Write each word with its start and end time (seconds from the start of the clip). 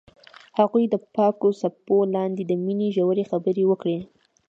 هغوی 0.59 0.83
د 0.89 0.95
پاک 1.15 1.39
څپو 1.59 1.97
لاندې 2.15 2.43
د 2.45 2.51
مینې 2.63 2.89
ژورې 2.95 3.23
خبرې 3.31 3.63
وکړې. 3.67 3.97